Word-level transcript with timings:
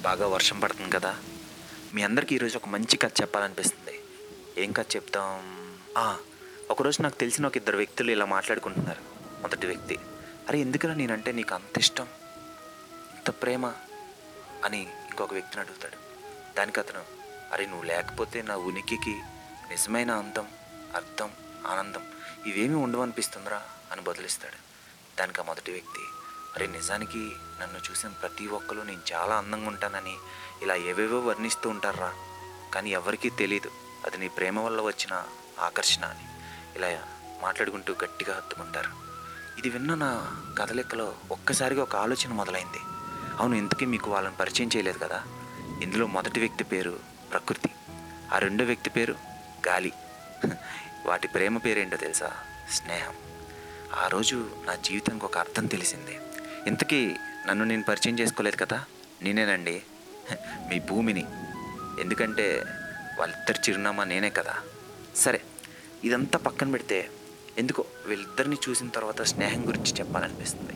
బాగా 0.00 0.26
వర్షం 0.26 0.60
పడుతుంది 0.60 0.90
కదా. 0.90 1.20
మీ 1.94 2.02
అందరికీ 2.02 2.34
ఈరోజు 2.34 2.56
ఒక 2.56 2.68
మంచి 2.68 2.96
కథ 2.96 3.12
చెప్పాలనిపిస్తుంది. 3.20 4.00
ఏం 4.58 4.72
కథ 4.72 4.96
చెప్తాం? 4.96 5.40
ఆ, 5.98 6.18
ఒకరోజు 6.70 7.02
నాకు 7.02 7.14
తెలిసిన 7.14 7.46
ఒక 7.46 7.56
ఇద్దరు 7.56 7.76
వ్యక్తులు 7.76 8.10
ఇలా 8.10 8.24
మాట్లాడుకుంటున్నారు. 8.24 9.00
మొదటి 9.42 9.66
వ్యక్తి 9.66 9.98
అరే 10.48 10.58
ఎందుకురా 10.58 10.94
నేనంటే 10.94 11.32
నీకు 11.32 11.54
అంత 11.54 11.78
ఇష్టం? 11.78 12.04
ఇంత 13.14 13.30
ప్రేమ? 13.30 13.66
అని 14.64 14.80
ఇంకొక 14.80 15.32
వ్యక్తిని 15.32 15.62
అడుగుతాడు. 15.62 15.96
దానికి 16.56 16.80
అతను 16.80 17.02
అరే 17.52 17.66
నువ్వు 17.66 17.84
లేకపోతే 17.84 18.42
నా 18.42 18.56
ఉనికికి 18.56 19.20
నిజమైన 19.70 20.10
అందం 20.10 20.48
అర్థం 20.94 21.30
ఆనందం 21.66 22.06
ఇవేమీ 22.46 22.74
ఉండవనిపిస్తుందిరా? 22.74 23.62
అని 23.92 24.00
బదులిస్తాడు. 24.00 24.56
దానికి 25.18 25.40
ఆ 25.40 25.44
మొదటి 25.44 25.72
వ్యక్తి 25.72 26.00
అరే 26.56 26.66
నిజానికి 26.66 27.36
నన్ను 27.60 27.80
చూసిన 27.90 28.08
ప్రతి 28.08 28.46
ఒక్కరు 28.46 28.80
నేను 28.80 29.00
చాలా 29.12 29.36
అందంగా 29.36 29.68
ఉంటానని 29.68 30.16
ఇలా 30.62 30.74
ఏవేవో 30.74 31.20
వర్ణిస్తూ 31.20 31.70
ఉంటారా 31.70 32.12
కానీ 32.74 32.90
ఎవరికీ 32.90 33.30
తెలియదు 33.30 33.70
అది 34.06 34.18
నీ 34.18 34.28
ప్రేమ 34.28 34.60
వల్ల 34.60 34.80
వచ్చిన 34.80 35.22
ఆకర్షణ 35.60 36.04
అని. 36.04 36.24
ఇలా 36.76 37.02
మాట్లాడుకుంటూ 37.42 37.92
గట్టిగా 38.04 38.36
హత్తుకుంటారు. 38.36 38.90
ఇది 39.58 39.70
విన్న 39.70 39.94
నా 39.94 40.42
కథ 40.58 40.94
ఒక్కసారిగా 41.30 41.82
ఒక 41.82 41.96
ఆలోచన 41.96 42.32
మొదలైంది. 42.32 42.78
అవును 43.40 43.54
ఇంతకీ 43.54 43.86
మీకు 43.86 44.10
వాళ్ళని 44.10 44.36
పరిచయం 44.36 44.70
చేయలేదు 44.76 44.98
కదా? 44.98 45.24
ఇందులో 45.82 46.06
మొదటి 46.06 46.40
వ్యక్తి 46.40 46.64
పేరు 46.64 46.98
ప్రకృతి. 47.32 47.70
ఆ 48.32 48.38
రెండో 48.38 48.64
వ్యక్తి 48.64 48.90
పేరు 48.90 49.14
గాలి. 49.68 49.92
వాటి 51.06 51.28
ప్రేమ 51.28 51.58
పేరేంటో 51.58 51.96
తెలుసా? 51.96 52.32
స్నేహం. 52.70 53.14
ఆ 53.94 54.06
రోజు 54.06 54.50
నా 54.64 54.74
జీవితానికి 54.74 55.24
ఒక 55.24 55.38
అర్థం 55.38 55.66
తెలిసింది. 55.66 56.20
ఇంతకీ 56.66 57.16
నన్ను 57.46 57.64
నేను 57.64 57.82
పరిచయం 57.82 58.18
చేసుకోలేదు 58.18 58.56
కదా? 58.56 58.84
నేనేనండి. 59.22 59.82
మీ 60.68 60.80
భూమిని. 60.80 61.26
ఎందుకంటే 62.00 62.64
వాళ్ళిద్దరి 63.18 63.58
చిరునామా 63.68 64.04
నేనే 64.04 64.30
కదా. 64.30 64.56
సరే 65.16 65.42
ఇదంతా 66.04 66.38
పక్కన 66.38 66.70
పెడితే 66.70 67.10
ఎందుకో 67.58 67.84
వీళ్ళిద్దరిని 68.06 68.56
చూసిన 68.68 68.88
తర్వాత 68.88 69.22
స్నేహం 69.22 69.68
గురించి 69.68 69.92
చెప్పాలనిపిస్తుంది. 69.92 70.72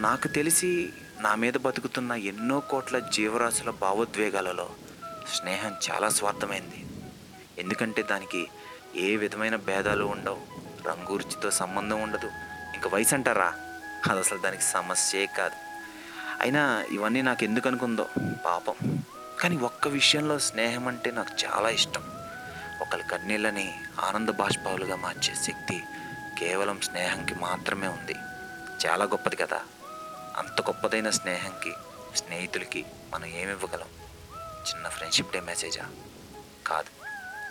నాకు 0.00 0.28
తెలిసి 0.28 0.92
నా 1.20 1.34
మీద 1.34 1.54
బతుకుతున్న 1.54 2.12
ఎన్నో 2.12 2.60
కోట్ల 2.60 2.98
జీవరాశుల 2.98 3.70
భావోద్వేగాలలో 3.70 4.70
స్నేహం 5.34 5.74
చాలా 5.90 6.08
స్వార్థమైంది. 6.08 6.86
ఎందుకంటే 7.58 8.02
దానికి 8.02 8.48
ఏ 8.96 9.16
విధమైన 9.16 9.56
భేదాలు 9.56 10.04
ఉండవు. 10.04 10.40
రంగు 10.88 11.16
రుచితో 11.16 11.50
సంబంధం 11.50 12.02
ఉండదు. 12.02 12.26
ఇంకా 12.74 12.90
వయసు 12.92 13.14
అంటారా 13.14 13.54
అది 14.10 14.20
అసలు 14.20 14.38
దానికి 14.38 14.62
సమస్యే 14.62 15.26
కాదు. 15.26 15.54
అయినా 16.40 16.84
ఇవన్నీ 16.90 17.22
నాకు 17.22 17.44
ఎందుకు 17.44 17.68
అనుకుందో 17.68 18.08
పాపం. 18.46 19.04
కానీ 19.40 19.56
ఒక్క 19.56 19.88
విషయంలో 19.88 20.38
స్నేహం 20.38 20.88
అంటే 20.88 21.10
నాకు 21.10 21.44
చాలా 21.44 21.68
ఇష్టం. 21.68 22.12
ఒకరి 22.80 23.02
కన్నీళ్ళని 23.02 23.80
ఆనంద 24.00 24.28
బాష్పాలుగా 24.28 24.96
మార్చే 24.96 25.34
శక్తి 25.34 25.82
కేవలం 26.38 26.80
స్నేహంకి 26.80 27.34
మాత్రమే 27.34 27.88
ఉంది. 27.88 28.14
చాలా 28.86 29.04
గొప్పది 29.04 29.36
కదా. 29.36 29.60
అంత 30.36 30.60
గొప్పదైన 30.60 31.10
స్నేహంకి 31.10 31.72
స్నేహితులకి 32.16 32.86
మనం 33.12 33.24
ఏమివ్వగలం? 33.24 33.86
చిన్న 34.68 34.88
ఫ్రెండ్షిప్ 34.88 35.32
డే 35.32 35.40
మెసేజా 35.40 35.86
కాదు. 36.66 37.04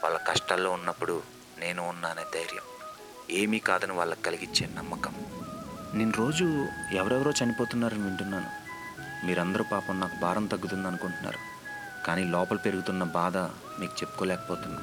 వాళ్ళ 0.04 0.18
కష్టాల్లో 0.18 0.72
ఉన్నప్పుడు 0.72 1.24
నేను 1.58 1.90
ఉన్నానే 1.90 2.22
ధైర్యం. 2.22 2.64
ఏమీ 3.32 3.60
కాదని 3.60 3.92
వాళ్ళకి 3.92 4.22
కలిగించే 4.22 4.68
నమ్మకం. 4.68 5.16
నేను 5.94 6.12
రోజు 6.12 6.68
ఎవరెవరో 6.92 7.34
చనిపోతున్నారని 7.44 8.04
వింటున్నాను. 8.04 8.50
మీరందరూ 9.26 9.64
పాపం 9.72 10.00
నాకు 10.00 10.16
భారం 10.16 10.46
తగ్గుతుంది 10.46 10.88
అనుకుంటున్నారు. 10.88 11.38
కానీ 12.08 12.24
లోపల 12.24 12.58
పెరుగుతున్న 12.58 13.04
బాధ 13.04 13.38
మీకు 13.80 13.94
చెప్పుకోలేకపోతున్నా 13.94 14.82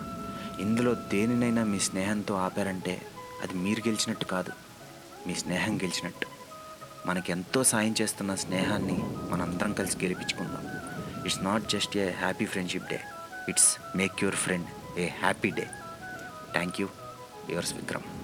ఇందులో 0.60 0.94
దేనినైనా 0.94 1.64
మీ 1.64 1.80
స్నేహంతో 1.80 2.34
ఆపారంటే 2.34 3.02
అది 3.42 3.54
మీరు 3.54 3.80
గెలిచినట్టు 3.80 4.24
కాదు. 4.24 4.52
మీ 5.26 5.34
స్నేహం 5.34 5.76
గెలిచినట్టు. 5.76 6.26
మనకి 7.06 7.32
ఎంతో 7.32 7.64
సాయం 7.64 7.94
చేస్తున్న 8.00 8.34
స్నేహాన్ని 8.34 8.98
మనందరం 9.30 9.72
కలిసి 9.72 9.98
గెలిపించుకుందాం. 9.98 10.68
It's 11.24 11.44
not 11.44 11.68
just 11.68 11.96
a 11.96 12.12
happy 12.12 12.44
friendship 12.44 12.88
day. 12.88 13.00
It's 13.48 13.78
make 13.96 14.12
your 14.22 14.36
friend 14.36 14.98
a 14.98 15.08
happy 15.08 15.50
day. 15.50 15.70
Thank 16.52 16.80
you. 16.80 16.88
Yours 17.50 17.74
Vikram. 17.74 18.17